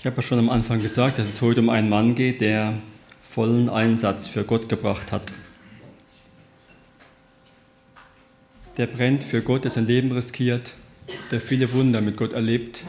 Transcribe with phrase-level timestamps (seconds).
[0.00, 2.72] Ich habe ja schon am Anfang gesagt, dass es heute um einen Mann geht, der
[3.22, 5.30] vollen Einsatz für Gott gebracht hat.
[8.78, 10.72] Der brennt für Gott, der sein Leben riskiert,
[11.30, 12.82] der viele Wunder mit Gott erlebt.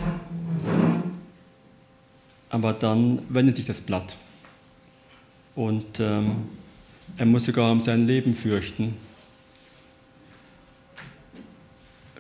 [2.49, 4.15] Aber dann wendet sich das Blatt.
[5.53, 6.47] Und ähm,
[7.17, 8.93] er muss sogar um sein Leben fürchten.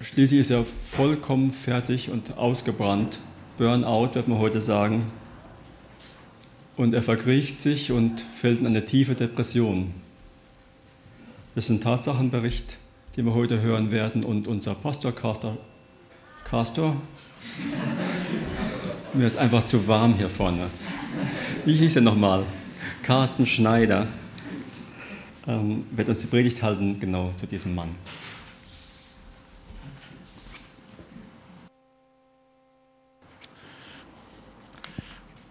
[0.01, 3.19] Schließlich ist er vollkommen fertig und ausgebrannt
[3.61, 5.05] Burnout, wird man heute sagen.
[6.77, 9.93] Und er verkriecht sich und fällt in eine tiefe Depression.
[11.53, 12.79] Das ist ein Tatsachenbericht,
[13.15, 14.23] den wir heute hören werden.
[14.23, 15.57] Und unser Pastor Castor,
[16.43, 16.95] Castor,
[19.13, 20.65] mir ist einfach zu warm hier vorne.
[21.63, 22.43] Wie hieß er nochmal?
[23.03, 24.07] Carsten Schneider
[25.47, 27.89] ähm, wird uns die Predigt halten, genau zu diesem Mann.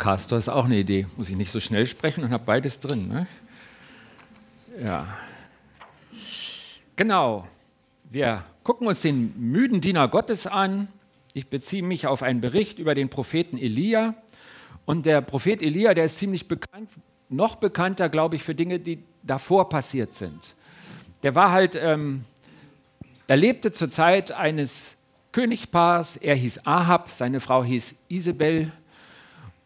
[0.01, 1.07] Castor ist auch eine Idee.
[1.17, 3.07] Muss ich nicht so schnell sprechen und habe beides drin.
[3.07, 3.27] Ne?
[4.83, 5.07] Ja.
[6.97, 7.47] Genau.
[8.11, 10.89] Wir gucken uns den müden Diener Gottes an.
[11.35, 14.15] Ich beziehe mich auf einen Bericht über den Propheten Elia.
[14.87, 16.89] Und der Prophet Elia, der ist ziemlich bekannt,
[17.29, 20.57] noch bekannter, glaube ich, für Dinge, die davor passiert sind.
[21.23, 22.25] Der war halt, ähm,
[23.29, 24.97] er lebte zur Zeit eines
[25.33, 26.17] Königpaars.
[26.17, 28.73] Er hieß Ahab, seine Frau hieß Isabel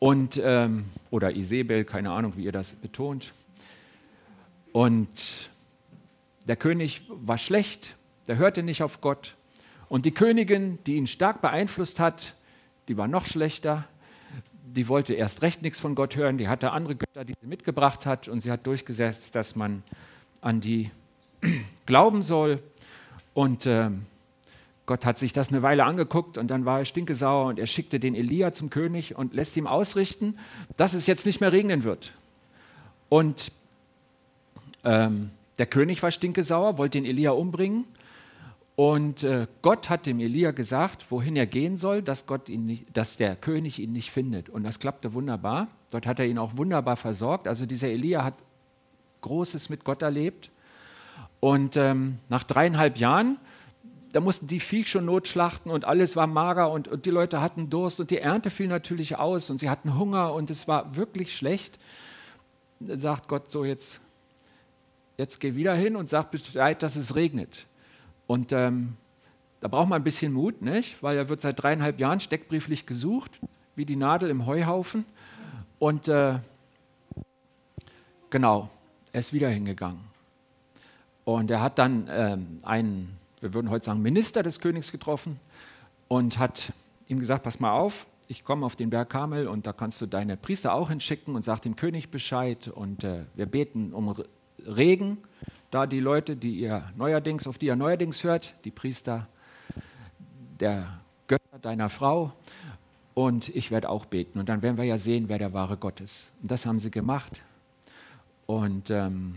[0.05, 3.33] und, ähm, oder Isabel, keine Ahnung, wie ihr das betont.
[4.70, 5.48] Und
[6.46, 7.96] der König war schlecht,
[8.28, 9.34] der hörte nicht auf Gott.
[9.88, 12.34] Und die Königin, die ihn stark beeinflusst hat,
[12.86, 13.88] die war noch schlechter.
[14.66, 16.36] Die wollte erst recht nichts von Gott hören.
[16.36, 18.28] Die hatte andere Götter, die sie mitgebracht hat.
[18.28, 19.83] Und sie hat durchgesetzt, dass man
[20.42, 20.91] an die
[21.86, 22.62] glauben soll.
[23.33, 24.05] Und ähm,
[24.86, 27.98] Gott hat sich das eine Weile angeguckt und dann war er stinkesauer und er schickte
[27.98, 30.38] den Elia zum König und lässt ihm ausrichten,
[30.77, 32.12] dass es jetzt nicht mehr regnen wird.
[33.08, 33.50] Und
[34.84, 37.86] ähm, der König war stinkesauer, wollte den Elia umbringen.
[38.77, 42.84] Und äh, Gott hat dem Elia gesagt, wohin er gehen soll, dass, Gott ihn nicht,
[42.92, 44.48] dass der König ihn nicht findet.
[44.48, 45.68] Und das klappte wunderbar.
[45.92, 47.46] Dort hat er ihn auch wunderbar versorgt.
[47.46, 48.34] Also dieser Elia hat
[49.20, 50.51] Großes mit Gott erlebt.
[51.39, 53.39] Und ähm, nach dreieinhalb Jahren
[54.14, 57.69] da mussten die Vieh schon notschlachten und alles war mager und, und, die Leute hatten
[57.69, 61.35] Durst und die Ernte fiel natürlich aus und sie hatten Hunger und es war wirklich
[61.36, 61.80] schlecht.
[62.79, 64.01] Dann sagt Gott so, jetzt,
[65.17, 67.67] jetzt geh wieder hin und sag Bescheid, dass es regnet.
[68.29, 68.97] Und ähm,
[69.58, 71.02] da braucht man ein bisschen Mut, nicht?
[71.02, 73.41] weil er wird seit dreieinhalb Jahren steckbrieflich gesucht,
[73.75, 75.07] wie die Nadel im Heuhaufen.
[75.81, 76.39] Und äh,
[78.31, 78.70] genau,
[79.13, 80.02] er ist wieder hingegangen.
[81.25, 85.38] Und er hat dann ähm, einen wir würden heute sagen, Minister des Königs getroffen
[86.08, 86.72] und hat
[87.08, 90.06] ihm gesagt, pass mal auf, ich komme auf den Berg Karmel und da kannst du
[90.06, 94.14] deine Priester auch hinschicken und sag dem König Bescheid und äh, wir beten um
[94.66, 95.18] Regen,
[95.70, 99.28] da die Leute, die ihr neuerdings, auf die ihr neuerdings hört, die Priester
[100.58, 102.33] der Götter deiner Frau
[103.12, 106.00] und ich werde auch beten und dann werden wir ja sehen, wer der wahre Gott
[106.00, 106.33] ist.
[106.40, 107.42] Und das haben sie gemacht
[108.46, 109.34] und ähm,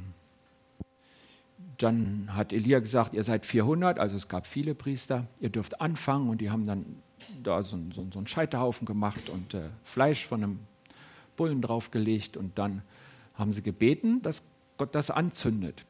[1.78, 6.30] dann hat Elia gesagt, ihr seid 400, also es gab viele Priester, ihr dürft anfangen
[6.30, 6.86] und die haben dann
[7.44, 10.60] da so, so, so einen Scheiterhaufen gemacht und äh, Fleisch von einem
[11.36, 12.82] Bullen draufgelegt und dann
[13.36, 14.42] haben sie gebeten, dass
[14.78, 15.86] Gott das anzündet.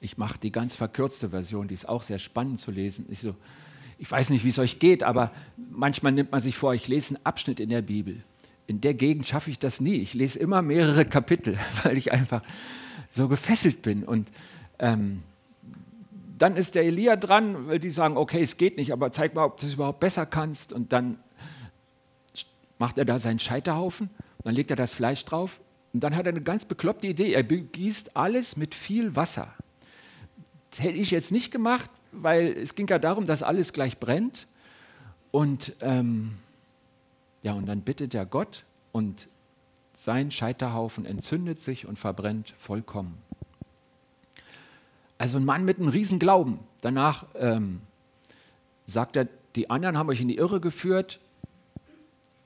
[0.00, 3.06] Ich mache die ganz verkürzte Version, die ist auch sehr spannend zu lesen.
[3.10, 3.34] Ich, so,
[3.98, 7.16] ich weiß nicht, wie es euch geht, aber manchmal nimmt man sich vor, ich lese
[7.16, 8.22] einen Abschnitt in der Bibel.
[8.68, 9.96] In der Gegend schaffe ich das nie.
[9.96, 12.42] Ich lese immer mehrere Kapitel, weil ich einfach
[13.10, 14.04] so gefesselt bin.
[14.04, 14.28] Und
[14.78, 15.22] ähm,
[16.38, 19.44] dann ist der Elia dran, weil die sagen, okay, es geht nicht, aber zeig mal,
[19.44, 20.72] ob du es überhaupt besser kannst.
[20.72, 21.18] Und dann
[22.78, 24.10] macht er da seinen Scheiterhaufen,
[24.44, 25.60] dann legt er das Fleisch drauf
[25.92, 27.32] und dann hat er eine ganz bekloppte Idee.
[27.32, 29.52] Er begießt alles mit viel Wasser.
[30.70, 34.46] Das hätte ich jetzt nicht gemacht, weil es ging ja darum, dass alles gleich brennt.
[35.30, 36.38] Und ähm,
[37.42, 39.28] ja, und dann bittet er Gott und
[39.94, 43.18] sein Scheiterhaufen entzündet sich und verbrennt vollkommen.
[45.18, 46.60] Also ein Mann mit einem riesen Glauben.
[46.80, 47.80] Danach ähm,
[48.84, 51.20] sagt er, die anderen haben euch in die Irre geführt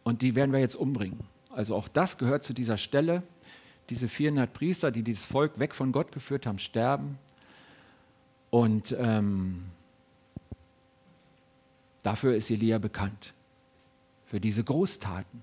[0.02, 1.20] und die werden wir jetzt umbringen.
[1.50, 3.22] Also auch das gehört zu dieser Stelle.
[3.90, 7.19] Diese 400 Priester, die dieses Volk weg von Gott geführt haben, sterben.
[8.48, 9.64] Und ähm,
[12.02, 13.34] dafür ist Elia bekannt,
[14.25, 15.42] für diese Großtaten.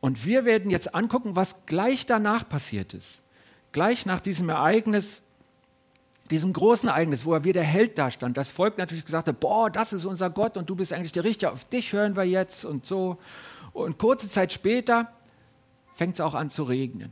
[0.00, 3.20] Und wir werden jetzt angucken, was gleich danach passiert ist.
[3.72, 5.22] Gleich nach diesem Ereignis
[6.30, 9.40] diesem großen Ereignis, wo er wie der Held da stand, das Volk natürlich gesagt hat,
[9.40, 12.24] boah, das ist unser Gott und du bist eigentlich der Richter, auf dich hören wir
[12.24, 13.18] jetzt und so.
[13.72, 15.12] Und kurze Zeit später
[15.94, 17.10] fängt es auch an zu regnen.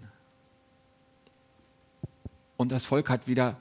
[2.57, 3.59] Und das Volk hat wieder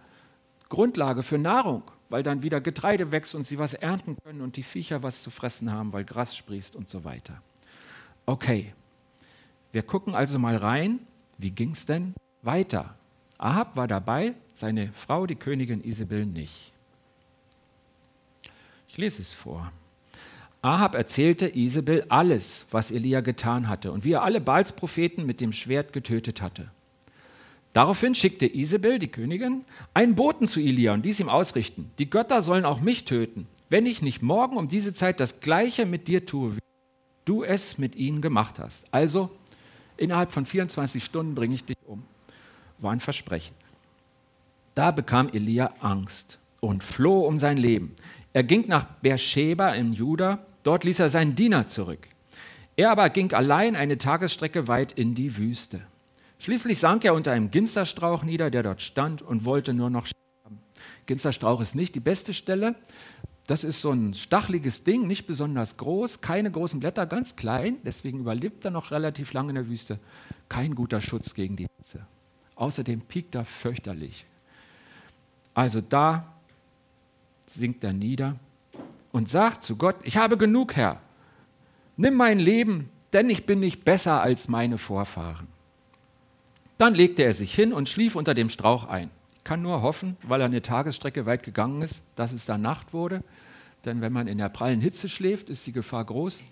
[0.69, 4.63] Grundlage für Nahrung, weil dann wieder Getreide wächst und sie was ernten können und die
[4.63, 7.41] Viecher was zu fressen haben, weil Gras sprießt und so weiter.
[8.25, 8.73] Okay,
[9.71, 10.99] wir gucken also mal rein,
[11.37, 12.95] wie ging es denn weiter?
[13.37, 16.71] Ahab war dabei, seine Frau, die Königin Isabel, nicht.
[18.87, 19.71] Ich lese es vor.
[20.61, 25.53] Ahab erzählte Isabel alles, was Elia getan hatte und wie er alle Baalspropheten mit dem
[25.53, 26.71] Schwert getötet hatte.
[27.73, 32.41] Daraufhin schickte Isabel, die Königin, einen Boten zu Elia und ließ ihm ausrichten: Die Götter
[32.41, 36.25] sollen auch mich töten, wenn ich nicht morgen um diese Zeit das Gleiche mit dir
[36.25, 36.59] tue, wie
[37.25, 38.85] du es mit ihnen gemacht hast.
[38.91, 39.29] Also,
[39.97, 42.03] innerhalb von 24 Stunden bringe ich dich um.
[42.79, 43.55] War ein Versprechen.
[44.73, 47.95] Da bekam Elia Angst und floh um sein Leben.
[48.33, 52.09] Er ging nach Beersheba in Juda, dort ließ er seinen Diener zurück.
[52.75, 55.81] Er aber ging allein eine Tagesstrecke weit in die Wüste.
[56.39, 60.59] Schließlich sank er unter einem Ginsterstrauch nieder, der dort stand und wollte nur noch sterben.
[61.05, 62.75] Ginsterstrauch ist nicht die beste Stelle.
[63.47, 67.77] Das ist so ein stacheliges Ding, nicht besonders groß, keine großen Blätter, ganz klein.
[67.85, 69.99] Deswegen überlebt er noch relativ lange in der Wüste.
[70.49, 72.05] Kein guter Schutz gegen die Hitze.
[72.55, 74.25] Außerdem piekt er fürchterlich.
[75.53, 76.33] Also da
[77.47, 78.35] sinkt er nieder
[79.11, 81.01] und sagt zu Gott, ich habe genug, Herr.
[81.97, 85.47] Nimm mein Leben, denn ich bin nicht besser als meine Vorfahren.
[86.77, 89.09] Dann legte er sich hin und schlief unter dem Strauch ein.
[89.33, 92.93] Ich kann nur hoffen, weil er eine Tagesstrecke weit gegangen ist, dass es dann Nacht
[92.93, 93.23] wurde.
[93.85, 96.43] Denn wenn man in der prallen Hitze schläft, ist die Gefahr groß,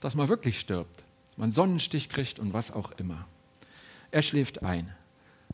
[0.00, 3.26] dass man wirklich stirbt, dass man Sonnenstich kriegt und was auch immer.
[4.10, 4.92] Er schläft ein.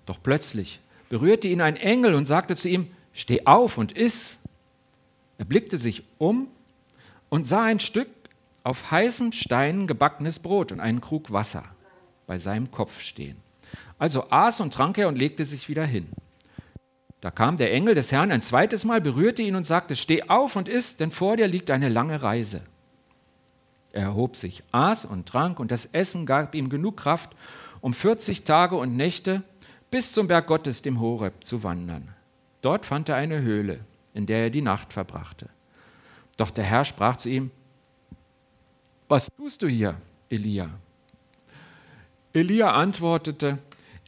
[0.06, 4.38] Doch plötzlich berührte ihn ein Engel und sagte zu ihm, steh auf und iss.
[5.38, 6.48] Er blickte sich um
[7.28, 8.08] und sah ein Stück
[8.64, 11.64] auf heißen Steinen gebackenes Brot und einen Krug Wasser
[12.26, 13.36] bei seinem Kopf stehen.
[13.98, 16.08] Also aß und trank er und legte sich wieder hin.
[17.20, 20.54] Da kam der Engel des Herrn ein zweites Mal, berührte ihn und sagte, Steh auf
[20.54, 22.62] und iss, denn vor dir liegt eine lange Reise.
[23.92, 27.30] Er erhob sich, aß und trank, und das Essen gab ihm genug Kraft,
[27.80, 29.42] um 40 Tage und Nächte
[29.90, 32.14] bis zum Berg Gottes, dem Horeb, zu wandern.
[32.60, 33.80] Dort fand er eine Höhle,
[34.14, 35.48] in der er die Nacht verbrachte.
[36.36, 37.50] Doch der Herr sprach zu ihm,
[39.08, 39.96] Was tust du hier,
[40.28, 40.68] Elia?
[42.32, 43.58] Elia antwortete,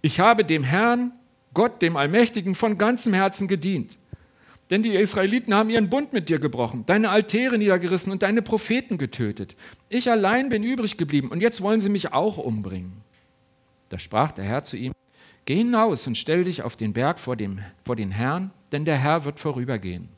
[0.03, 1.13] ich habe dem Herrn,
[1.55, 3.97] Gott, dem Allmächtigen, von ganzem Herzen gedient.
[4.71, 8.99] Denn die Israeliten haben ihren Bund mit dir gebrochen, deine Altäre niedergerissen und deine Propheten
[8.99, 9.57] getötet.
[9.89, 13.03] Ich allein bin übrig geblieben und jetzt wollen sie mich auch umbringen.
[13.89, 14.93] Da sprach der Herr zu ihm,
[15.51, 18.97] Geh hinaus und stell dich auf den Berg vor, dem, vor den Herrn, denn der
[18.97, 20.09] Herr wird vorübergehen.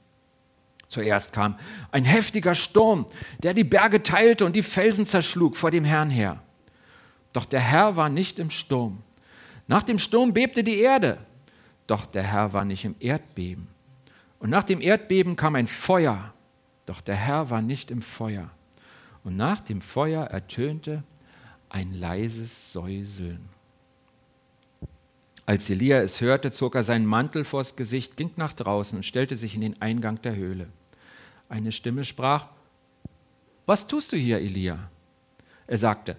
[0.88, 1.58] Zuerst kam
[1.90, 3.06] ein heftiger Sturm,
[3.42, 6.42] der die Berge teilte und die Felsen zerschlug vor dem Herrn her.
[7.32, 9.02] Doch der Herr war nicht im Sturm.
[9.66, 11.16] Nach dem Sturm bebte die Erde,
[11.86, 13.68] doch der Herr war nicht im Erdbeben.
[14.38, 16.34] Und nach dem Erdbeben kam ein Feuer,
[16.84, 18.50] doch der Herr war nicht im Feuer.
[19.24, 21.04] Und nach dem Feuer ertönte
[21.70, 23.48] ein leises Säuseln.
[25.44, 29.34] Als Elia es hörte, zog er seinen Mantel vors Gesicht, ging nach draußen und stellte
[29.34, 30.68] sich in den Eingang der Höhle.
[31.48, 32.46] Eine Stimme sprach,
[33.66, 34.90] Was tust du hier, Elia?
[35.66, 36.16] Er sagte,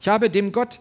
[0.00, 0.80] ich habe dem Gott,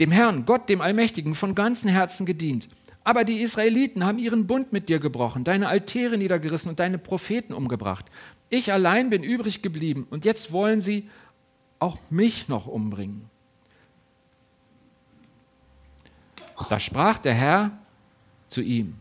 [0.00, 2.68] dem Herrn, Gott, dem Allmächtigen, von ganzem Herzen gedient.
[3.04, 7.54] Aber die Israeliten haben ihren Bund mit dir gebrochen, deine Altäre niedergerissen und deine Propheten
[7.54, 8.06] umgebracht.
[8.50, 11.08] Ich allein bin übrig geblieben und jetzt wollen sie
[11.78, 13.29] auch mich noch umbringen.
[16.68, 17.78] Da sprach der Herr
[18.48, 18.96] zu ihm,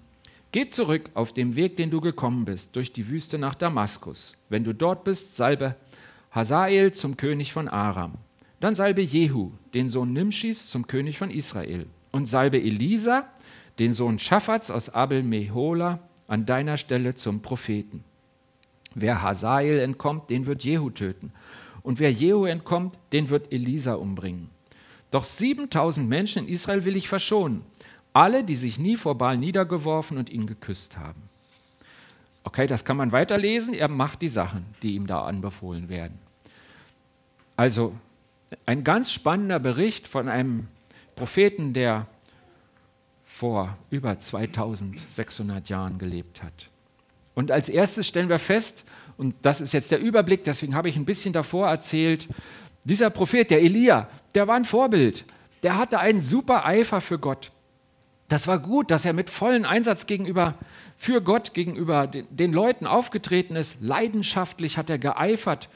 [0.52, 4.34] Geh zurück auf dem Weg, den du gekommen bist, durch die Wüste nach Damaskus.
[4.50, 5.76] Wenn du dort bist, salbe
[6.32, 8.16] Hazael zum König von Aram.
[8.60, 11.86] Dann salbe Jehu, den Sohn Nimschis, zum König von Israel.
[12.12, 13.28] Und salbe Elisa,
[13.78, 18.04] den Sohn Schaffats aus Abel Mehola, an deiner Stelle zum Propheten.
[18.96, 21.32] Wer Hazael entkommt, den wird Jehu töten.
[21.84, 24.50] Und wer Jehu entkommt, den wird Elisa umbringen.
[25.12, 27.64] Doch 7000 Menschen in Israel will ich verschonen.
[28.14, 31.30] Alle, die sich nie vor Baal niedergeworfen und ihn geküsst haben.
[32.44, 33.74] Okay, das kann man weiterlesen.
[33.74, 36.20] Er macht die Sachen, die ihm da anbefohlen werden.
[37.56, 37.94] Also
[38.66, 40.68] ein ganz spannender Bericht von einem
[41.16, 42.08] Propheten, der
[43.24, 46.70] vor über 2600 Jahren gelebt hat.
[47.36, 48.86] Und als erstes stellen wir fest,
[49.18, 52.28] und das ist jetzt der Überblick, deswegen habe ich ein bisschen davor erzählt,
[52.84, 55.26] dieser Prophet, der Elia, der war ein Vorbild.
[55.64, 57.52] Der hatte einen super Eifer für Gott.
[58.30, 60.56] Das war gut, dass er mit vollem Einsatz gegenüber
[60.96, 65.70] für Gott gegenüber den Leuten aufgetreten ist, leidenschaftlich hat er geeifert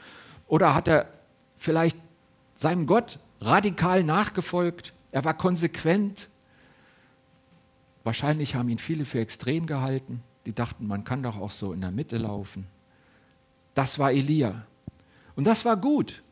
[0.46, 1.08] oder hat er
[1.56, 1.96] vielleicht
[2.54, 6.28] seinem Gott radikal nachgefolgt, er war konsequent.
[8.04, 11.80] Wahrscheinlich haben ihn viele für extrem gehalten, die dachten, man kann doch auch so in
[11.80, 12.66] der Mitte laufen.
[13.72, 14.66] Das war Elia.
[15.36, 16.22] Und das war gut.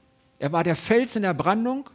[0.43, 1.89] Er war der Fels in der Brandung,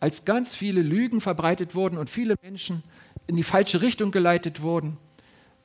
[0.00, 2.82] als ganz viele Lügen verbreitet wurden und viele Menschen
[3.26, 4.96] in die falsche Richtung geleitet wurden,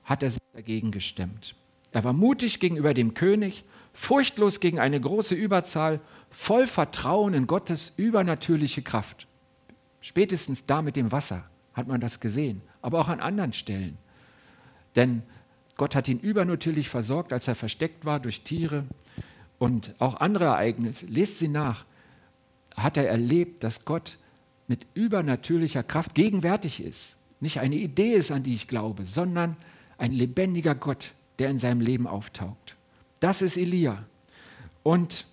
[0.03, 1.55] hat er sich dagegen gestemmt.
[1.93, 3.63] Er war mutig gegenüber dem König,
[3.93, 9.25] furchtlos gegen eine große Überzahl, voll Vertrauen in Gottes übernatürliche Kraft.
[10.01, 13.97] Spätestens da mit dem Wasser hat man das gesehen, aber auch an anderen Stellen.
[14.97, 15.23] Denn
[15.77, 18.83] Gott hat ihn übernatürlich versorgt, als er versteckt war durch Tiere
[19.59, 21.05] und auch andere Ereignisse.
[21.05, 21.85] Lest sie nach.
[22.75, 24.17] Hat er erlebt, dass Gott
[24.67, 27.17] mit übernatürlicher Kraft gegenwärtig ist.
[27.39, 29.57] Nicht eine Idee ist, an die ich glaube, sondern
[29.97, 32.77] ein lebendiger Gott, der in seinem Leben auftaucht.
[33.19, 34.05] Das ist Elia.
[34.83, 35.25] Und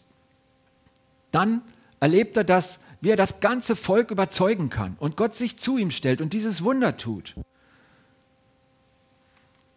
[1.31, 1.63] dann
[2.01, 5.91] erlebt er das, wie er das ganze Volk überzeugen kann und Gott sich zu ihm
[5.91, 7.35] stellt und dieses Wunder tut.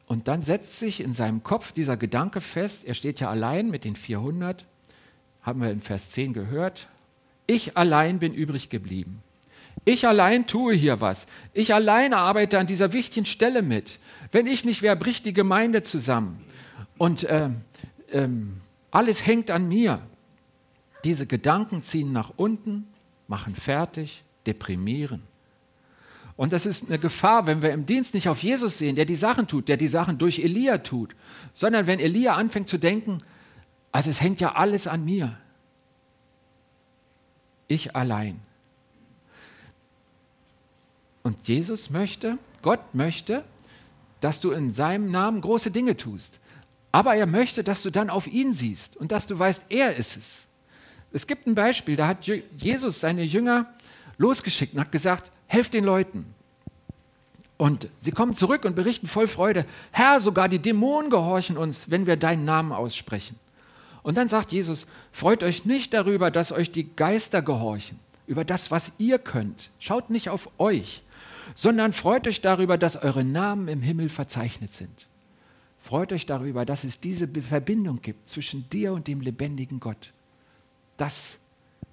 [0.07, 3.85] Und dann setzt sich in seinem Kopf dieser Gedanke fest, er steht ja allein mit
[3.85, 4.65] den 400,
[5.41, 6.87] haben wir in Vers 10 gehört,
[7.51, 9.21] ich allein bin übrig geblieben.
[9.83, 11.27] Ich allein tue hier was.
[11.53, 13.99] Ich allein arbeite an dieser wichtigen Stelle mit.
[14.31, 16.43] Wenn ich nicht wäre, bricht die Gemeinde zusammen.
[16.97, 17.49] Und äh,
[18.11, 18.27] äh,
[18.91, 20.01] alles hängt an mir.
[21.03, 22.87] Diese Gedanken ziehen nach unten,
[23.27, 25.23] machen fertig, deprimieren.
[26.37, 29.15] Und das ist eine Gefahr, wenn wir im Dienst nicht auf Jesus sehen, der die
[29.15, 31.15] Sachen tut, der die Sachen durch Elia tut,
[31.53, 33.17] sondern wenn Elia anfängt zu denken,
[33.91, 35.37] also es hängt ja alles an mir.
[37.71, 38.37] Ich allein.
[41.23, 43.45] Und Jesus möchte, Gott möchte,
[44.19, 46.39] dass du in seinem Namen große Dinge tust.
[46.91, 50.17] Aber er möchte, dass du dann auf ihn siehst und dass du weißt, er ist
[50.17, 50.45] es.
[51.13, 53.73] Es gibt ein Beispiel, da hat Jesus seine Jünger
[54.17, 56.25] losgeschickt und hat gesagt, helft den Leuten.
[57.55, 62.05] Und sie kommen zurück und berichten voll Freude, Herr, sogar die Dämonen gehorchen uns, wenn
[62.05, 63.39] wir deinen Namen aussprechen.
[64.03, 68.71] Und dann sagt Jesus, freut euch nicht darüber, dass euch die Geister gehorchen, über das,
[68.71, 69.69] was ihr könnt.
[69.79, 71.03] Schaut nicht auf euch,
[71.55, 75.07] sondern freut euch darüber, dass eure Namen im Himmel verzeichnet sind.
[75.79, 80.13] Freut euch darüber, dass es diese Verbindung gibt zwischen dir und dem lebendigen Gott.
[80.97, 81.39] Das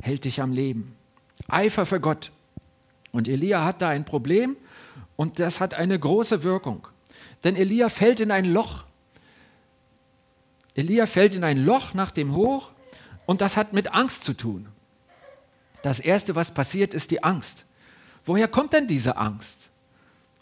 [0.00, 0.94] hält dich am Leben.
[1.48, 2.30] Eifer für Gott.
[3.12, 4.56] Und Elia hat da ein Problem
[5.16, 6.86] und das hat eine große Wirkung.
[7.44, 8.84] Denn Elia fällt in ein Loch.
[10.78, 12.70] Elia fällt in ein Loch nach dem Hoch
[13.26, 14.68] und das hat mit Angst zu tun.
[15.82, 17.64] Das Erste, was passiert, ist die Angst.
[18.24, 19.70] Woher kommt denn diese Angst?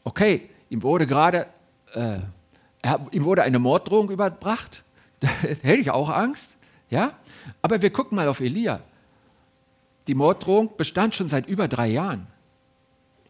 [0.05, 1.47] Okay, ihm wurde gerade,
[1.95, 2.19] äh,
[3.13, 4.83] ihm wurde eine Morddrohung überbracht.
[5.21, 6.59] Da hätte ich auch Angst.
[6.91, 7.15] Ja?
[7.63, 8.83] Aber wir gucken mal auf Elia.
[10.07, 12.27] Die Morddrohung bestand schon seit über drei Jahren.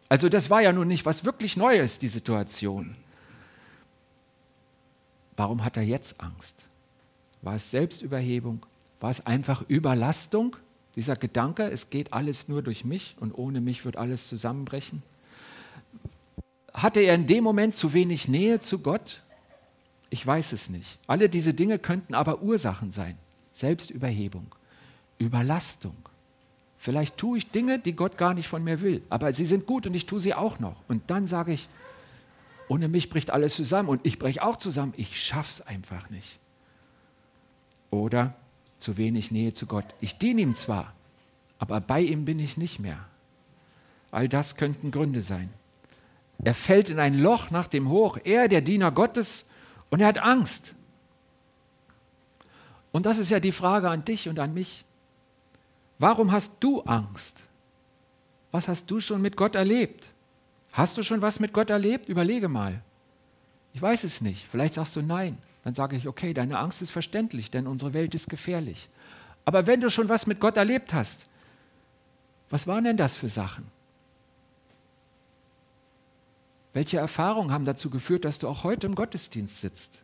[0.08, 2.96] Also das war ja nun nicht was wirklich Neues, die Situation.
[5.36, 6.66] Warum hat er jetzt Angst?
[7.46, 8.66] War es Selbstüberhebung?
[8.98, 10.56] War es einfach Überlastung?
[10.96, 15.04] Dieser Gedanke, es geht alles nur durch mich und ohne mich wird alles zusammenbrechen.
[16.74, 19.22] Hatte er in dem Moment zu wenig Nähe zu Gott?
[20.10, 20.98] Ich weiß es nicht.
[21.06, 23.16] Alle diese Dinge könnten aber Ursachen sein.
[23.52, 24.52] Selbstüberhebung,
[25.18, 25.94] Überlastung.
[26.78, 29.86] Vielleicht tue ich Dinge, die Gott gar nicht von mir will, aber sie sind gut
[29.86, 30.82] und ich tue sie auch noch.
[30.88, 31.68] Und dann sage ich,
[32.66, 34.94] ohne mich bricht alles zusammen und ich breche auch zusammen.
[34.96, 36.40] Ich schaff's einfach nicht.
[37.90, 38.34] Oder
[38.78, 39.86] zu wenig Nähe zu Gott.
[40.00, 40.92] Ich diene ihm zwar,
[41.58, 42.98] aber bei ihm bin ich nicht mehr.
[44.10, 45.50] All das könnten Gründe sein.
[46.42, 49.46] Er fällt in ein Loch nach dem Hoch, er, der Diener Gottes,
[49.90, 50.74] und er hat Angst.
[52.92, 54.84] Und das ist ja die Frage an dich und an mich.
[55.98, 57.38] Warum hast du Angst?
[58.50, 60.10] Was hast du schon mit Gott erlebt?
[60.72, 62.08] Hast du schon was mit Gott erlebt?
[62.08, 62.82] Überlege mal.
[63.72, 64.46] Ich weiß es nicht.
[64.46, 65.38] Vielleicht sagst du nein.
[65.66, 68.88] Dann sage ich, okay, deine Angst ist verständlich, denn unsere Welt ist gefährlich.
[69.44, 71.26] Aber wenn du schon was mit Gott erlebt hast,
[72.50, 73.66] was waren denn das für Sachen?
[76.72, 80.02] Welche Erfahrungen haben dazu geführt, dass du auch heute im Gottesdienst sitzt?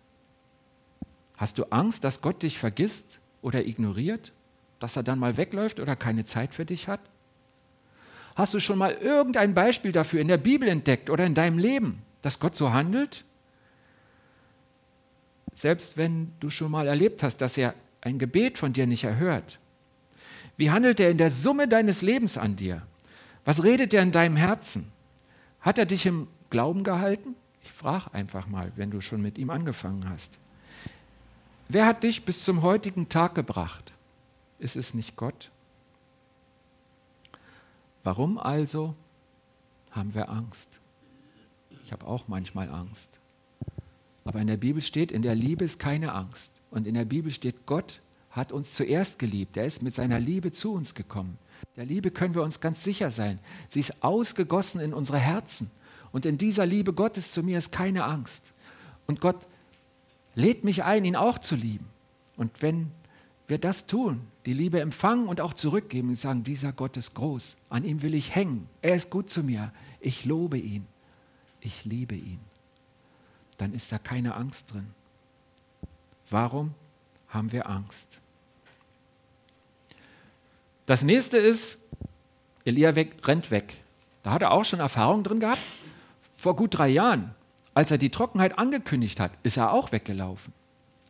[1.37, 4.33] Hast du Angst, dass Gott dich vergisst oder ignoriert?
[4.81, 7.02] Dass er dann mal wegläuft oder keine Zeit für dich hat?
[8.35, 12.02] Hast du schon mal irgendein Beispiel dafür in der Bibel entdeckt oder in deinem Leben,
[12.21, 13.25] dass Gott so handelt?
[15.54, 19.59] Selbst wenn du schon mal erlebt hast, dass er ein Gebet von dir nicht erhört.
[20.56, 22.82] Wie handelt er in der Summe deines Lebens an dir?
[23.44, 24.90] Was redet er in deinem Herzen?
[25.61, 27.35] Hat er dich im Glauben gehalten?
[27.62, 30.38] Ich frage einfach mal, wenn du schon mit ihm angefangen hast.
[31.68, 33.92] Wer hat dich bis zum heutigen Tag gebracht?
[34.59, 35.50] Ist es nicht Gott?
[38.04, 38.94] Warum also
[39.90, 40.68] haben wir Angst?
[41.85, 43.18] Ich habe auch manchmal Angst.
[44.25, 46.52] Aber in der Bibel steht, in der Liebe ist keine Angst.
[46.71, 48.00] Und in der Bibel steht, Gott
[48.31, 49.57] hat uns zuerst geliebt.
[49.57, 51.38] Er ist mit seiner Liebe zu uns gekommen.
[51.76, 53.38] Der Liebe können wir uns ganz sicher sein.
[53.69, 55.71] Sie ist ausgegossen in unsere Herzen.
[56.12, 58.52] Und in dieser Liebe Gottes zu mir ist keine Angst.
[59.07, 59.47] Und Gott
[60.35, 61.88] lädt mich ein, ihn auch zu lieben.
[62.37, 62.91] Und wenn
[63.49, 67.57] wir das tun, die Liebe empfangen und auch zurückgeben und sagen, dieser Gott ist groß,
[67.69, 70.87] an ihm will ich hängen, er ist gut zu mir, ich lobe ihn,
[71.61, 72.41] ich liebe ihn,
[73.59, 74.88] dann ist da keine Angst drin.
[76.30, 76.75] Warum
[77.28, 78.09] haben wir Angst?
[80.87, 81.78] Das nächste ist,
[82.64, 83.76] Elia weg, rennt weg.
[84.23, 85.61] Da hat er auch schon Erfahrung drin gehabt.
[86.32, 87.35] Vor gut drei Jahren,
[87.75, 90.52] als er die Trockenheit angekündigt hat, ist er auch weggelaufen.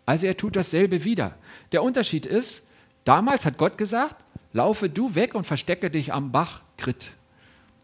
[0.04, 1.34] Also er tut dasselbe wieder.
[1.72, 2.62] Der Unterschied ist,
[3.04, 4.16] damals hat Gott gesagt,
[4.52, 7.12] laufe du weg und verstecke dich am Bach Krit.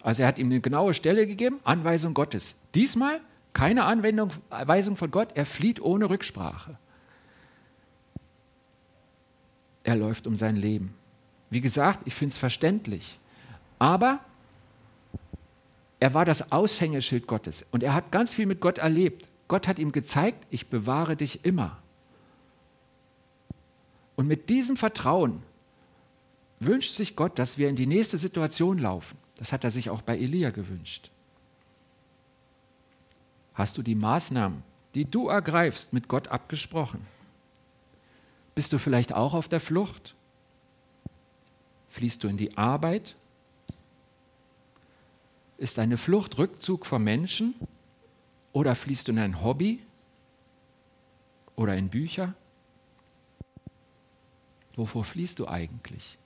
[0.03, 2.55] Also er hat ihm eine genaue Stelle gegeben, Anweisung Gottes.
[2.75, 3.21] Diesmal
[3.53, 6.79] keine Anweisung von Gott, er flieht ohne Rücksprache.
[9.85, 10.95] Er läuft um sein Leben.
[11.51, 13.19] Wie gesagt, ich finde es verständlich.
[13.79, 14.21] Aber
[16.01, 19.29] er war das Aushängeschild Gottes und er hat ganz viel mit Gott erlebt.
[19.49, 21.79] Gott hat ihm gezeigt, ich bewahre dich immer.
[24.15, 25.43] Und mit diesem Vertrauen
[26.61, 29.17] wünscht sich Gott, dass wir in die nächste Situation laufen.
[29.37, 31.11] Das hat er sich auch bei Elia gewünscht.
[33.59, 34.63] Hast du die Maßnahmen,
[34.95, 37.05] die du ergreifst, mit Gott abgesprochen?
[38.55, 40.15] Bist du vielleicht auch auf der Flucht?
[41.89, 43.17] Fließt du in die Arbeit?
[45.57, 47.57] Ist deine Flucht Rückzug vor Menschen?
[48.53, 49.83] Oder fließt du in ein Hobby?
[51.57, 52.35] Oder in Bücher?
[54.77, 56.17] Wovor fließt du eigentlich?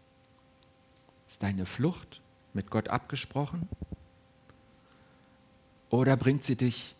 [1.26, 2.20] Ist deine Flucht
[2.52, 3.70] mit Gott abgesprochen?
[5.88, 6.94] Oder bringt sie dich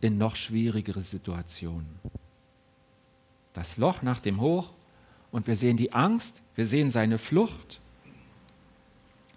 [0.00, 1.98] in noch schwierigere Situationen?
[3.52, 4.72] Das Loch nach dem Hoch
[5.30, 7.80] und wir sehen die Angst, wir sehen seine Flucht.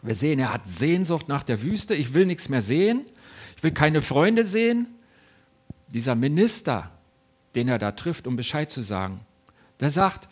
[0.01, 1.95] Wir sehen, er hat Sehnsucht nach der Wüste.
[1.95, 3.05] Ich will nichts mehr sehen.
[3.55, 4.87] Ich will keine Freunde sehen.
[5.87, 6.91] Dieser Minister,
[7.55, 9.25] den er da trifft, um Bescheid zu sagen,
[9.79, 10.29] der sagt,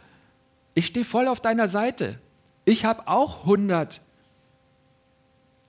[0.76, 2.20] ich stehe voll auf deiner Seite.
[2.66, 4.02] Ich habe auch 100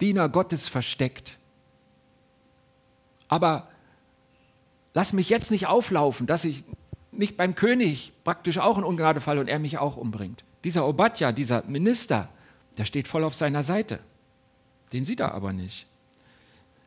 [0.01, 1.39] Diener Gottes versteckt.
[3.29, 3.69] Aber
[4.97, 6.65] lass mich jetzt nicht auflaufen, dass ich
[7.13, 10.43] nicht beim König praktisch auch in Ungnade falle und er mich auch umbringt.
[10.65, 12.31] Dieser Obadja, dieser Minister,
[12.79, 13.99] der steht voll auf seiner Seite.
[14.95, 15.87] Den sieht er aber nicht.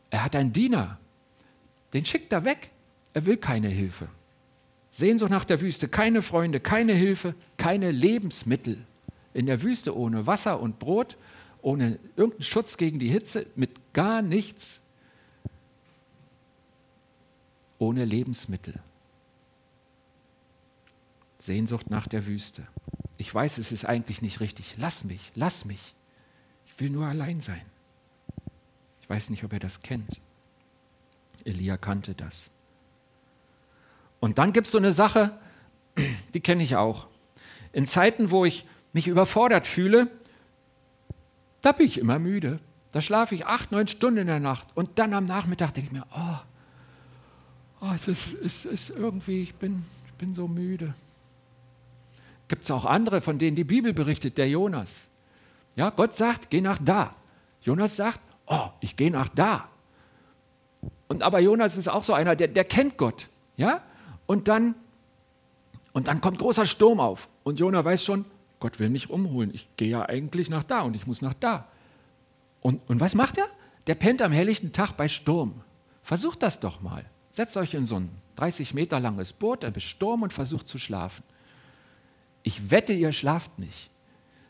[0.10, 0.98] Er hat einen Diener,
[1.94, 2.72] den schickt er weg.
[3.14, 4.10] Er will keine Hilfe.
[4.90, 8.88] Sehnsucht nach der Wüste, keine Freunde, keine Hilfe, keine Lebensmittel.
[9.36, 11.16] In der Wüste ohne Wasser und Brot,
[11.62, 14.82] ohne irgendeinen Schutz gegen die Hitze, mit gar nichts.
[17.80, 18.80] Ohne Lebensmittel.
[21.40, 22.68] Sehnsucht nach der Wüste.
[23.18, 24.76] Ich weiß, es ist eigentlich nicht richtig.
[24.78, 25.96] Lass mich, lass mich.
[26.68, 27.66] Ich will nur allein sein.
[29.02, 30.22] Ich weiß nicht, ob er das kennt.
[31.46, 32.52] Elia kannte das.
[34.20, 35.38] Und dann gibt es so eine Sache,
[36.34, 37.08] die kenne ich auch.
[37.72, 40.10] In Zeiten, wo ich mich überfordert fühle,
[41.62, 42.60] da bin ich immer müde.
[42.92, 45.94] Da schlafe ich acht, neun Stunden in der Nacht und dann am Nachmittag denke ich
[45.94, 46.38] mir, oh,
[47.82, 50.94] oh das ist, ist irgendwie, ich bin, ich bin so müde.
[52.48, 55.08] Gibt es auch andere, von denen die Bibel berichtet, der Jonas.
[55.76, 57.16] Ja, Gott sagt, geh nach da.
[57.62, 59.70] Jonas sagt, oh, ich gehe nach da.
[61.08, 63.28] Und aber Jonas ist auch so einer, der, der kennt Gott.
[63.58, 63.82] Ja?
[64.26, 64.76] Und dann,
[65.94, 67.30] und dann kommt großer Sturm auf.
[67.44, 68.26] Und Jonas weiß schon,
[68.60, 69.52] Gott will mich umholen.
[69.54, 71.68] Ich gehe ja eigentlich nach da und ich muss nach da.
[72.62, 73.48] Und, und was macht er?
[73.88, 75.62] Der pennt am helllichten Tag bei Sturm.
[76.04, 77.06] Versucht das doch mal.
[77.40, 81.24] Setzt euch in so ein 30 Meter langes Boot, er Sturm und versucht zu schlafen.
[82.44, 83.90] Ich wette, ihr schlaft nicht.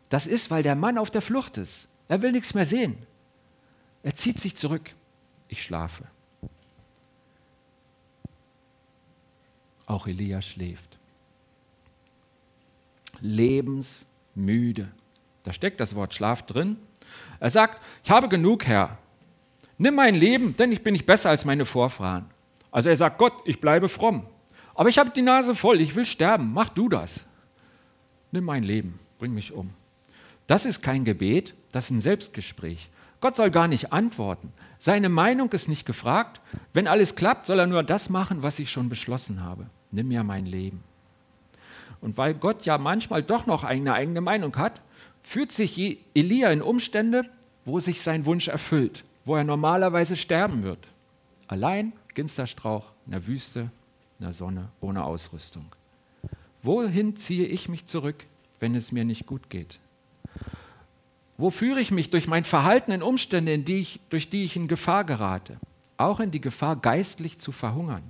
[0.09, 1.87] Das ist, weil der Mann auf der Flucht ist.
[2.07, 2.97] Er will nichts mehr sehen.
[4.01, 4.95] Er zieht sich zurück.
[5.49, 6.03] Ich schlafe.
[9.85, 10.97] Auch Elia schläft.
[13.21, 14.91] Lebensmüde.
[15.43, 16.75] Da steckt das Wort Schlaf drin.
[17.39, 18.97] Er sagt, ich habe genug, Herr.
[19.77, 22.25] Nimm mein Leben, denn ich bin nicht besser als meine Vorfahren.
[22.71, 24.27] Also er sagt, Gott, ich bleibe fromm.
[24.75, 27.25] Aber ich habe die Nase voll, ich will sterben, mach du das
[28.31, 29.71] nimm mein Leben, bring mich um.
[30.47, 32.89] Das ist kein Gebet, das ist ein Selbstgespräch.
[33.21, 34.53] Gott soll gar nicht antworten.
[34.77, 36.39] Seine Meinung ist nicht gefragt.
[36.73, 39.69] Wenn alles klappt, soll er nur das machen, was ich schon beschlossen habe.
[39.91, 40.83] Nimm mir mein Leben.
[42.01, 44.81] Und weil Gott ja manchmal doch noch eine eigene Meinung hat,
[45.21, 47.29] führt sich Elia in Umstände,
[47.65, 50.87] wo sich sein Wunsch erfüllt, wo er normalerweise sterben wird.
[51.47, 53.71] Allein, Ginsterstrauch, in der Wüste,
[54.19, 55.73] in der Sonne, ohne Ausrüstung.
[56.61, 58.25] Wohin ziehe ich mich zurück,
[58.59, 59.79] wenn es mir nicht gut geht?
[61.37, 64.57] Wo führe ich mich durch mein Verhalten in Umstände, in die ich, durch die ich
[64.57, 65.61] in Gefahr gerate?
[65.95, 68.03] Auch in die Gefahr, geistlich zu verhungern.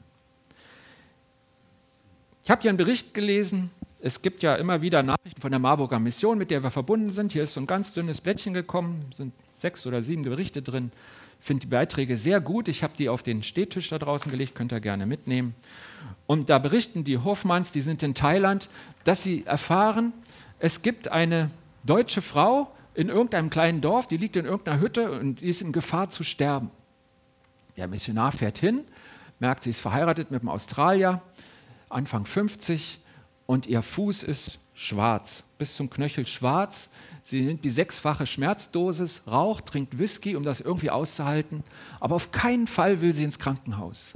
[2.43, 3.69] Ich habe hier einen Bericht gelesen.
[4.02, 7.32] Es gibt ja immer wieder Nachrichten von der Marburger Mission, mit der wir verbunden sind.
[7.34, 10.91] Hier ist so ein ganz dünnes Blättchen gekommen, sind sechs oder sieben Berichte drin.
[11.39, 12.67] Finde die Beiträge sehr gut.
[12.67, 15.56] Ich habe die auf den Stehtisch da draußen gelegt, könnt ihr gerne mitnehmen.
[16.28, 18.69] Und da berichten die Hofmanns, die sind in Thailand,
[19.04, 20.13] dass sie erfahren,
[20.60, 21.49] es gibt eine
[21.86, 25.71] deutsche Frau, in irgendeinem kleinen Dorf, die liegt in irgendeiner Hütte und die ist in
[25.71, 26.69] Gefahr zu sterben.
[27.78, 28.84] Der Missionar fährt hin,
[29.39, 31.21] merkt, sie ist verheiratet mit einem Australier,
[31.88, 32.99] Anfang 50
[33.45, 36.89] und ihr Fuß ist schwarz, bis zum Knöchel schwarz.
[37.22, 41.65] Sie nimmt die sechsfache Schmerzdosis, raucht, trinkt Whisky, um das irgendwie auszuhalten,
[42.00, 44.13] aber auf keinen Fall will sie ins Krankenhaus.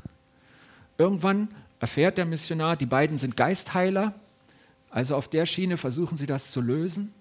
[0.97, 1.49] Irgendwann
[1.81, 4.13] erfährt der Missionar, die beiden sind Geistheiler,
[4.89, 7.13] also auf der Schiene versuchen sie das zu lösen.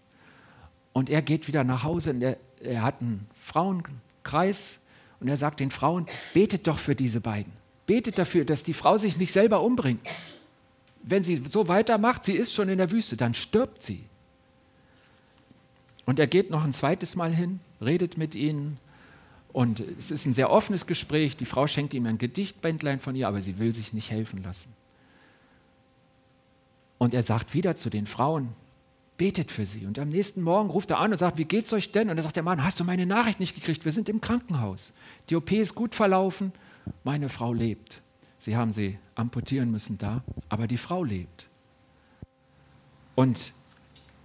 [0.93, 4.79] Und er geht wieder nach Hause er, er hat einen Frauenkreis
[5.19, 7.53] und er sagt den Frauen, betet doch für diese beiden.
[7.87, 10.07] Betet dafür, dass die Frau sich nicht selber umbringt.
[11.03, 14.05] Wenn sie so weitermacht, sie ist schon in der Wüste, dann stirbt sie.
[16.05, 18.79] Und er geht noch ein zweites Mal hin, redet mit ihnen.
[19.53, 21.37] Und es ist ein sehr offenes Gespräch.
[21.37, 24.73] Die Frau schenkt ihm ein Gedichtbändlein von ihr, aber sie will sich nicht helfen lassen.
[26.99, 28.51] Und er sagt wieder zu den Frauen,
[29.17, 29.87] betet für sie.
[29.87, 32.09] Und am nächsten Morgen ruft er an und sagt, wie geht's euch denn?
[32.11, 33.85] Und dann sagt der Mann, hast du meine Nachricht nicht gekriegt?
[33.85, 34.93] Wir sind im Krankenhaus.
[35.29, 36.53] Die OP ist gut verlaufen,
[37.05, 38.01] meine Frau lebt.
[38.43, 41.47] Sie haben sie amputieren müssen da, aber die Frau lebt.
[43.15, 43.53] Und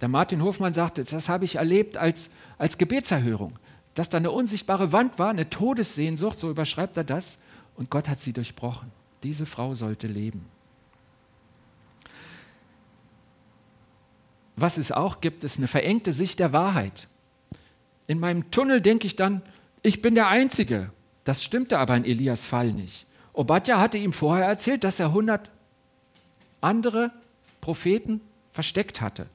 [0.00, 2.28] der Martin Hofmann sagte, das habe ich erlebt als,
[2.58, 3.56] als Gebetserhörung,
[3.94, 7.38] dass da eine unsichtbare Wand war, eine Todessehnsucht, so überschreibt er das,
[7.76, 8.90] und Gott hat sie durchbrochen.
[9.22, 10.46] Diese Frau sollte leben.
[14.56, 17.06] Was es auch gibt, ist eine verengte Sicht der Wahrheit.
[18.08, 19.42] In meinem Tunnel denke ich dann,
[19.82, 20.90] ich bin der Einzige.
[21.22, 23.06] Das stimmte aber in Elias Fall nicht.
[23.38, 25.48] Obadja hatte ihm vorher erzählt, dass er 100
[26.60, 27.12] andere
[27.60, 28.20] Propheten
[28.50, 29.28] versteckt hatte.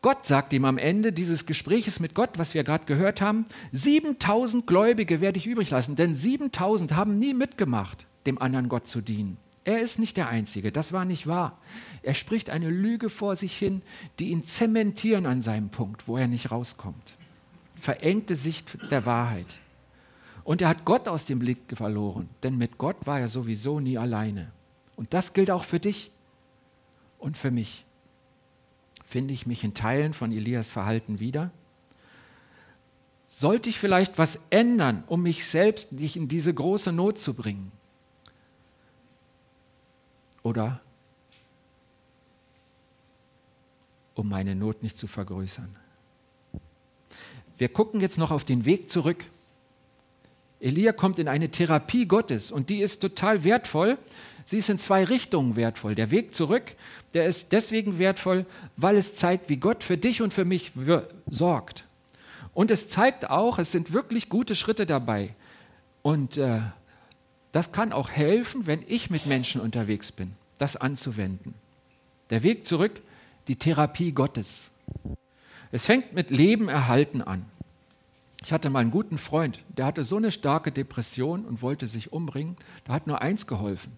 [0.00, 4.66] Gott sagt ihm am Ende dieses Gespräches mit Gott, was wir gerade gehört haben, 7000
[4.66, 9.36] Gläubige werde ich übrig lassen, denn 7000 haben nie mitgemacht, dem anderen Gott zu dienen.
[9.66, 11.58] Er ist nicht der Einzige, das war nicht wahr.
[12.02, 13.82] Er spricht eine Lüge vor sich hin,
[14.18, 17.18] die ihn zementieren an seinem Punkt, wo er nicht rauskommt.
[17.78, 19.58] Verengte Sicht der Wahrheit.
[20.44, 23.96] Und er hat Gott aus dem Blick verloren, denn mit Gott war er sowieso nie
[23.96, 24.50] alleine.
[24.96, 26.10] Und das gilt auch für dich
[27.18, 27.84] und für mich.
[29.06, 31.50] Finde ich mich in Teilen von Elias Verhalten wieder?
[33.26, 37.72] Sollte ich vielleicht was ändern, um mich selbst nicht in diese große Not zu bringen?
[40.42, 40.80] Oder
[44.14, 45.74] um meine Not nicht zu vergrößern.
[47.58, 49.24] Wir gucken jetzt noch auf den Weg zurück.
[50.62, 53.98] Elia kommt in eine Therapie Gottes und die ist total wertvoll.
[54.44, 55.94] Sie ist in zwei Richtungen wertvoll.
[55.94, 56.74] Der Weg zurück,
[57.14, 58.46] der ist deswegen wertvoll,
[58.76, 60.72] weil es zeigt, wie Gott für dich und für mich
[61.26, 61.84] sorgt.
[62.54, 65.34] Und es zeigt auch, es sind wirklich gute Schritte dabei.
[66.02, 66.60] Und äh,
[67.50, 71.54] das kann auch helfen, wenn ich mit Menschen unterwegs bin, das anzuwenden.
[72.30, 73.00] Der Weg zurück
[73.48, 74.70] die Therapie Gottes.
[75.72, 77.46] Es fängt mit Leben erhalten an.
[78.44, 82.12] Ich hatte mal einen guten Freund, der hatte so eine starke Depression und wollte sich
[82.12, 82.56] umbringen.
[82.84, 83.92] Da hat nur eins geholfen,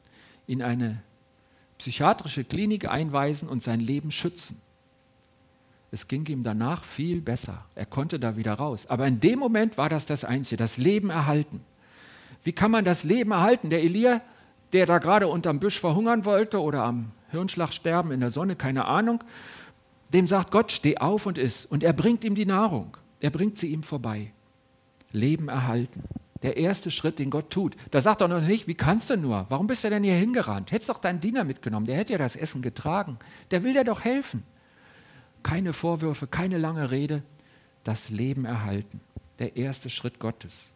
[0.47, 1.03] ihn eine
[1.79, 4.61] psychiatrische Klinik einweisen und sein Leben schützen.
[5.91, 7.65] Es ging ihm danach viel besser.
[7.75, 8.87] Er konnte da wieder raus.
[8.89, 11.61] Aber in dem Moment war das das Einzige, das Leben erhalten.
[12.43, 13.71] Wie kann man das Leben erhalten?
[13.71, 14.21] Der Elia,
[14.73, 18.85] der da gerade unterm Büsch verhungern wollte oder am Hirnschlag sterben in der Sonne, keine
[18.85, 19.23] Ahnung.
[20.13, 21.65] Dem sagt Gott, steh auf und iss.
[21.65, 22.97] Und er bringt ihm die Nahrung.
[23.21, 24.34] Er bringt sie ihm vorbei.
[25.15, 26.03] Leben erhalten.
[26.43, 27.75] Der erste Schritt, den Gott tut.
[27.91, 29.47] Da sagt er noch nicht, wie kannst du nur?
[29.49, 30.73] Warum bist du denn hier hingerannt?
[30.73, 33.19] Hättest doch deinen Diener mitgenommen, der hätte ja das Essen getragen.
[33.51, 34.43] Der will dir doch helfen.
[35.43, 37.23] Keine Vorwürfe, keine lange Rede.
[37.83, 39.01] Das Leben erhalten.
[39.39, 40.73] Der erste Schritt Gottes.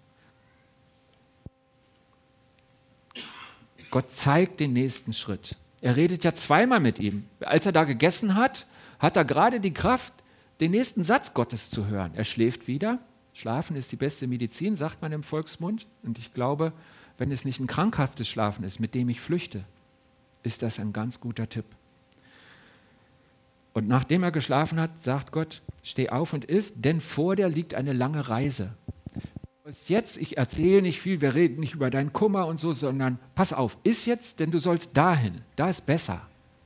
[3.91, 5.57] Gott zeigt den nächsten Schritt.
[5.81, 7.25] Er redet ja zweimal mit ihm.
[7.41, 8.67] Als er da gegessen hat,
[8.99, 10.13] hat er gerade die Kraft,
[10.61, 12.13] den nächsten Satz Gottes zu hören.
[12.15, 12.99] Er schläft wieder,
[13.39, 15.87] Schlafen ist die beste Medizin, sagt man im Volksmund.
[16.03, 16.73] Und ich glaube,
[17.19, 19.65] wenn es nicht ein krankhaftes Schlafen ist, mit dem ich flüchte,
[20.43, 21.65] ist das ein ganz guter Tipp.
[23.75, 27.75] Und nachdem er geschlafen hat, sagt Gott, steh auf und iss, denn vor dir liegt
[27.75, 28.75] eine lange Reise.
[29.87, 33.53] Jetzt, ich erzähle nicht viel, wir reden nicht über deinen Kummer und so, sondern pass
[33.53, 36.23] auf, iss jetzt, denn du sollst dahin, da ist besser.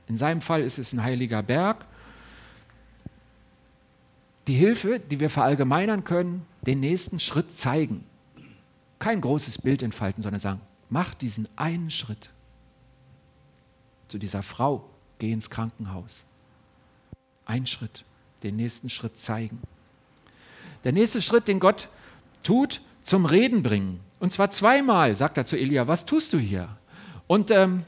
[0.07, 1.85] In seinem Fall ist es ein heiliger Berg.
[4.47, 8.03] Die Hilfe, die wir verallgemeinern können, den nächsten Schritt zeigen.
[8.99, 12.29] Kein großes Bild entfalten, sondern sagen, mach diesen einen Schritt.
[14.07, 16.25] Zu dieser Frau, geh ins Krankenhaus.
[17.45, 18.05] Ein Schritt,
[18.43, 19.61] den nächsten Schritt zeigen.
[20.83, 21.89] Der nächste Schritt, den Gott
[22.43, 24.01] tut, zum Reden bringen.
[24.19, 26.69] Und zwar zweimal, sagt er zu Elia, was tust du hier?
[27.27, 27.85] Und ähm,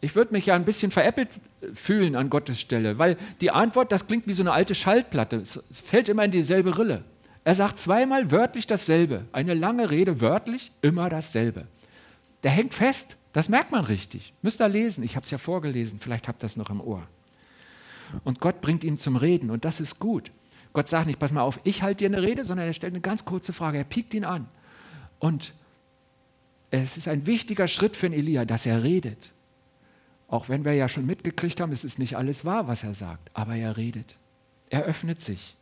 [0.00, 1.28] ich würde mich ja ein bisschen veräppelt
[1.74, 5.62] fühlen an Gottes Stelle, weil die Antwort, das klingt wie so eine alte Schallplatte, es
[5.70, 7.04] fällt immer in dieselbe Rille.
[7.44, 11.66] Er sagt zweimal wörtlich dasselbe, eine lange Rede wörtlich, immer dasselbe.
[12.42, 14.32] Der hängt fest, das merkt man richtig.
[14.42, 17.06] Müsst ihr lesen, ich habe es ja vorgelesen, vielleicht habt ihr das noch im Ohr.
[18.24, 20.30] Und Gott bringt ihn zum Reden und das ist gut.
[20.72, 23.00] Gott sagt nicht, pass mal auf, ich halte dir eine Rede, sondern er stellt eine
[23.00, 23.78] ganz kurze Frage.
[23.78, 24.48] Er piekt ihn an.
[25.18, 25.54] Und
[26.70, 29.32] es ist ein wichtiger Schritt für Elia, dass er redet.
[30.32, 33.30] Auch wenn wir ja schon mitgekriegt haben, es ist nicht alles wahr, was er sagt,
[33.34, 34.16] aber er redet.
[34.70, 35.58] Er öffnet sich.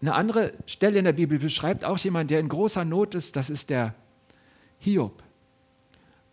[0.00, 3.48] Eine andere Stelle in der Bibel beschreibt auch jemand, der in großer Not ist, das
[3.48, 3.94] ist der
[4.80, 5.22] Hiob.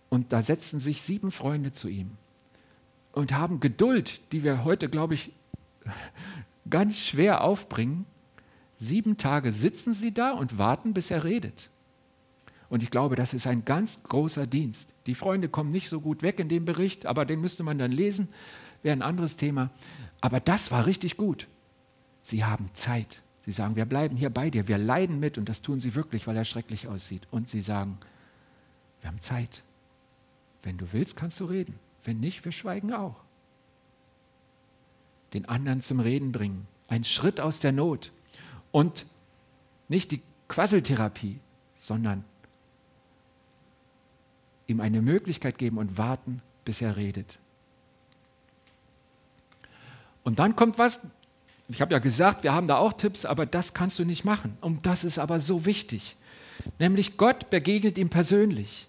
[0.09, 2.17] Und da setzen sich sieben Freunde zu ihm
[3.11, 5.33] und haben Geduld, die wir heute, glaube ich,
[6.71, 8.07] ganz schwer aufbringen.
[8.77, 11.69] Sieben Tage sitzen sie da und warten, bis er redet.
[12.73, 14.89] Und ich glaube, das ist ein ganz großer Dienst.
[15.05, 17.91] Die Freunde kommen nicht so gut weg in dem Bericht, aber den müsste man dann
[17.91, 18.29] lesen,
[18.81, 19.69] wäre ein anderes Thema.
[20.21, 21.47] Aber das war richtig gut.
[22.23, 23.21] Sie haben Zeit.
[23.45, 26.25] Sie sagen, wir bleiben hier bei dir, wir leiden mit und das tun sie wirklich,
[26.25, 27.27] weil er schrecklich aussieht.
[27.29, 27.99] Und sie sagen,
[29.01, 29.61] wir haben Zeit.
[30.63, 31.77] Wenn du willst, kannst du reden.
[32.03, 33.17] Wenn nicht, wir schweigen auch
[35.35, 36.65] den anderen zum Reden bringen.
[36.87, 38.11] Ein Schritt aus der Not.
[38.71, 39.05] Und
[39.89, 41.39] nicht die Quasseltherapie,
[41.75, 42.25] sondern
[44.73, 47.37] ihm eine Möglichkeit geben und warten, bis er redet.
[50.23, 51.07] Und dann kommt was,
[51.67, 54.57] ich habe ja gesagt, wir haben da auch Tipps, aber das kannst du nicht machen.
[54.61, 56.15] Und das ist aber so wichtig.
[56.79, 58.87] Nämlich Gott begegnet ihm persönlich.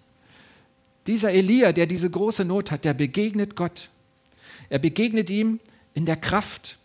[1.07, 3.91] Dieser Elia, der diese große Not hat, der begegnet Gott.
[4.71, 5.61] Er begegnet ihm
[5.93, 6.79] in der Kraft.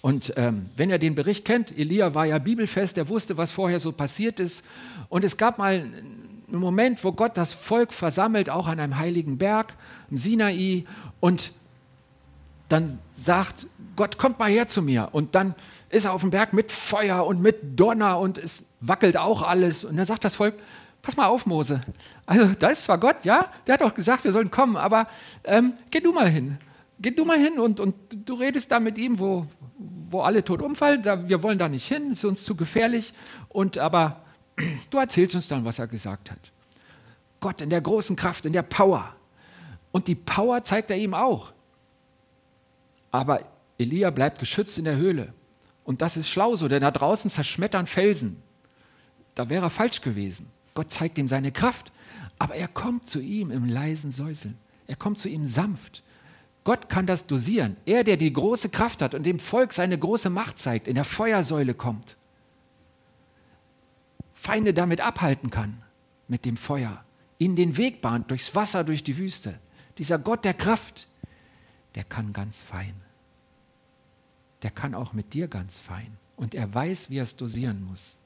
[0.00, 3.78] Und ähm, wenn ihr den Bericht kennt, Elia war ja bibelfest, er wusste, was vorher
[3.78, 4.64] so passiert ist.
[5.08, 5.92] Und es gab mal
[6.58, 9.74] Moment, wo Gott das Volk versammelt, auch an einem heiligen Berg,
[10.10, 10.84] im Sinai.
[11.20, 11.52] Und
[12.68, 15.08] dann sagt Gott, kommt mal her zu mir.
[15.12, 15.54] Und dann
[15.88, 19.84] ist er auf dem Berg mit Feuer und mit Donner und es wackelt auch alles.
[19.84, 20.54] Und dann sagt das Volk,
[21.02, 21.80] pass mal auf, Mose.
[22.26, 25.08] Also da ist zwar Gott, ja, der hat auch gesagt, wir sollen kommen, aber
[25.44, 26.58] ähm, geh du mal hin
[27.00, 27.94] geh du mal hin und, und
[28.28, 29.46] du redest da mit ihm, wo,
[29.78, 31.02] wo alle tot umfallen.
[31.02, 33.14] Da, wir wollen da nicht hin, ist uns zu gefährlich.
[33.48, 34.22] Und aber
[34.90, 36.52] du erzählst uns dann, was er gesagt hat.
[37.40, 39.14] Gott in der großen Kraft, in der Power.
[39.92, 41.52] Und die Power zeigt er ihm auch.
[43.10, 43.40] Aber
[43.78, 45.32] Elia bleibt geschützt in der Höhle.
[45.84, 48.42] Und das ist schlau so, denn da draußen zerschmettern Felsen.
[49.34, 50.50] Da wäre er falsch gewesen.
[50.74, 51.90] Gott zeigt ihm seine Kraft,
[52.38, 54.58] aber er kommt zu ihm im leisen Säuseln.
[54.86, 56.02] Er kommt zu ihm sanft.
[56.64, 57.76] Gott kann das dosieren.
[57.86, 61.04] Er, der die große Kraft hat und dem Volk seine große Macht zeigt, in der
[61.04, 62.16] Feuersäule kommt,
[64.40, 65.82] Feinde damit abhalten kann,
[66.26, 67.04] mit dem Feuer,
[67.36, 69.60] ihnen den Weg bahnt, durchs Wasser, durch die Wüste.
[69.98, 71.08] Dieser Gott der Kraft,
[71.94, 72.94] der kann ganz fein.
[74.62, 76.16] Der kann auch mit dir ganz fein.
[76.36, 78.16] Und er weiß, wie er es dosieren muss.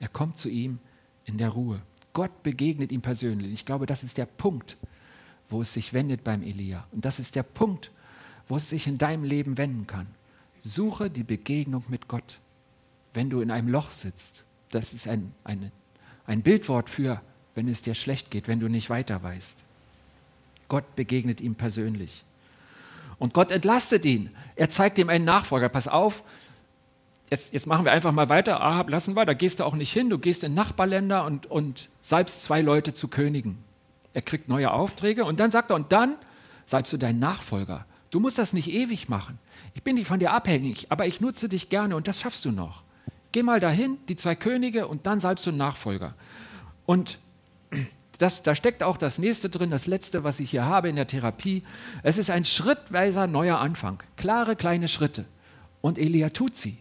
[0.00, 0.78] Er kommt zu ihm
[1.26, 1.82] in der Ruhe.
[2.14, 3.52] Gott begegnet ihm persönlich.
[3.52, 4.78] Ich glaube, das ist der Punkt,
[5.50, 6.86] wo es sich wendet beim Elia.
[6.92, 7.90] Und das ist der Punkt,
[8.48, 10.06] wo es sich in deinem Leben wenden kann.
[10.64, 12.40] Suche die Begegnung mit Gott.
[13.12, 15.72] Wenn du in einem Loch sitzt, das ist ein, ein,
[16.26, 17.20] ein Bildwort für,
[17.54, 19.58] wenn es dir schlecht geht, wenn du nicht weiter weißt.
[20.68, 22.24] Gott begegnet ihm persönlich.
[23.18, 24.30] Und Gott entlastet ihn.
[24.54, 25.68] Er zeigt ihm einen Nachfolger.
[25.68, 26.22] Pass auf,
[27.30, 28.60] jetzt, jetzt machen wir einfach mal weiter.
[28.60, 30.10] Ahab, lassen wir, da gehst du auch nicht hin.
[30.10, 33.58] Du gehst in Nachbarländer und, und salbst zwei Leute zu Königen.
[34.14, 36.16] Er kriegt neue Aufträge und dann sagt er, und dann
[36.66, 37.86] salbst du deinen Nachfolger.
[38.10, 39.38] Du musst das nicht ewig machen.
[39.74, 42.52] Ich bin nicht von dir abhängig, aber ich nutze dich gerne und das schaffst du
[42.52, 42.82] noch.
[43.32, 46.14] Geh mal dahin, die zwei Könige, und dann salbst du einen Nachfolger.
[46.86, 47.18] Und
[48.18, 51.06] das, da steckt auch das nächste drin, das letzte, was ich hier habe in der
[51.06, 51.62] Therapie.
[52.02, 54.02] Es ist ein schrittweiser neuer Anfang.
[54.16, 55.24] Klare kleine Schritte.
[55.80, 56.78] Und Elia tut sie.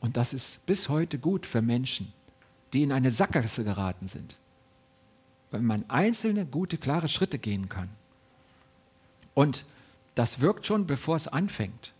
[0.00, 2.12] Und das ist bis heute gut für Menschen,
[2.72, 4.36] die in eine Sackgasse geraten sind.
[5.50, 7.88] Wenn man einzelne, gute, klare Schritte gehen kann.
[9.32, 9.64] Und
[10.14, 11.94] das wirkt schon, bevor es anfängt.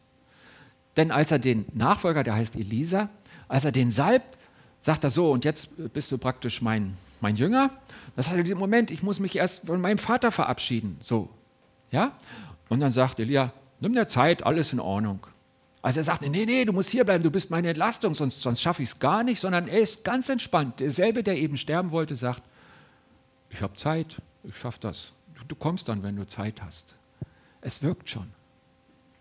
[0.97, 3.09] Denn als er den Nachfolger, der heißt Elisa,
[3.49, 4.39] als er den salbt,
[4.81, 7.71] sagt er so, und jetzt bist du praktisch mein, mein Jünger.
[8.17, 10.99] Das hat er diesen Moment, ich muss mich erst von meinem Vater verabschieden.
[11.01, 11.31] So,
[11.91, 12.17] ja?
[12.69, 15.27] Und dann sagt Elia, nimm dir Zeit, alles in Ordnung.
[15.83, 18.61] Also er sagt, nee, nee, du musst hier bleiben, du bist meine Entlastung, sonst, sonst
[18.61, 20.79] schaffe ich es gar nicht, sondern er ist ganz entspannt.
[20.79, 22.43] Derselbe, der eben sterben wollte, sagt,
[23.51, 25.13] ich habe Zeit, ich schaffe das.
[25.35, 26.95] Du, du kommst dann, wenn du Zeit hast.
[27.61, 28.29] Es wirkt schon.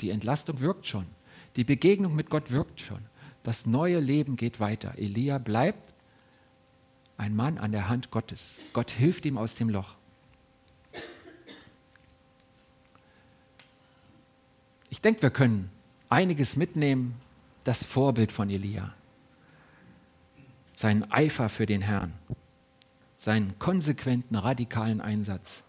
[0.02, 1.08] Die Entlastung wirkt schon.
[1.56, 3.06] Die Begegnung mit Gott wirkt schon.
[3.44, 4.94] Das neue Leben geht weiter.
[4.98, 5.94] Elia bleibt
[7.18, 8.62] ein Mann an der Hand Gottes.
[8.74, 9.96] Gott hilft ihm aus dem Loch.
[14.90, 15.72] Ich denke, wir können
[16.10, 17.16] einiges mitnehmen,
[17.64, 18.94] das Vorbild von Elia,
[20.74, 22.14] seinen Eifer für den Herrn,
[23.16, 25.64] seinen konsequenten, radikalen Einsatz.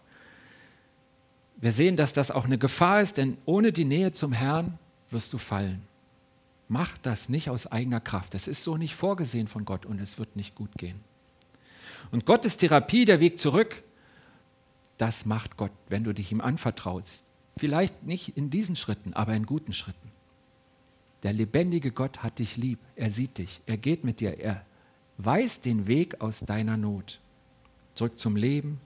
[1.57, 4.77] Wir sehen, dass das auch eine Gefahr ist, denn ohne die Nähe zum Herrn
[5.13, 5.83] wirst du fallen.
[6.67, 8.35] Mach das nicht aus eigener Kraft.
[8.35, 11.01] Es ist so nicht vorgesehen von Gott und es wird nicht gut gehen.
[12.11, 13.83] Und Gottes Therapie, der Weg zurück,
[14.97, 17.25] das macht Gott, wenn du dich ihm anvertraust.
[17.57, 20.11] Vielleicht nicht in diesen Schritten, aber in guten Schritten.
[21.23, 22.79] Der lebendige Gott hat dich lieb.
[22.95, 23.61] Er sieht dich.
[23.65, 24.39] Er geht mit dir.
[24.39, 24.65] Er
[25.17, 27.19] weiß den Weg aus deiner Not.
[27.93, 28.81] Zurück zum Leben,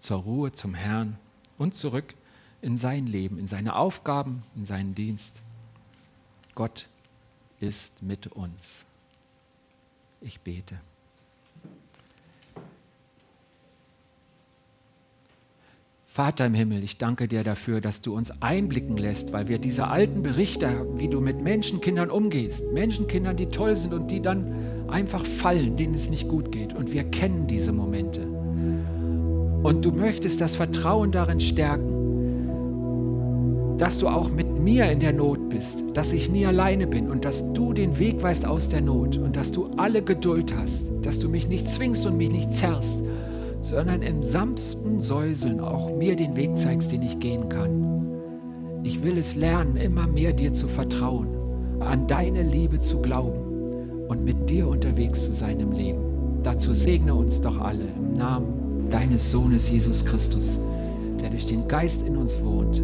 [0.00, 1.18] zur Ruhe, zum Herrn
[1.58, 2.14] und zurück
[2.62, 5.42] in sein Leben, in seine Aufgaben, in seinen Dienst.
[6.54, 6.88] Gott
[7.60, 8.86] ist mit uns.
[10.20, 10.80] Ich bete.
[16.16, 19.88] Vater im Himmel, ich danke dir dafür, dass du uns einblicken lässt, weil wir diese
[19.88, 25.26] alten Berichte, wie du mit Menschenkindern umgehst, Menschenkindern, die toll sind und die dann einfach
[25.26, 26.72] fallen, denen es nicht gut geht.
[26.72, 28.22] Und wir kennen diese Momente.
[29.62, 31.95] Und du möchtest das Vertrauen darin stärken,
[33.78, 37.24] dass du auch mit mir in der Not bist, dass ich nie alleine bin und
[37.24, 41.18] dass du den Weg weißt aus der Not und dass du alle Geduld hast, dass
[41.18, 43.02] du mich nicht zwingst und mich nicht zerrst,
[43.60, 47.86] sondern im sanften Säuseln auch mir den Weg zeigst, den ich gehen kann.
[48.82, 51.28] Ich will es lernen, immer mehr dir zu vertrauen,
[51.80, 56.40] an deine Liebe zu glauben und mit dir unterwegs zu sein im Leben.
[56.42, 60.60] Dazu segne uns doch alle im Namen deines Sohnes Jesus Christus,
[61.20, 62.82] der durch den Geist in uns wohnt.